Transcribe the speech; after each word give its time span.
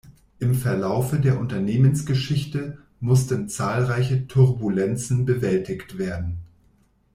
Im 0.39 0.55
Verlaufe 0.55 1.19
der 1.19 1.39
Unternehmensgeschichte 1.39 2.79
mussten 3.01 3.49
zahlreiche 3.49 4.25
Turbulenzen 4.27 5.25
bewältigt 5.27 5.99
werden. 5.99 6.39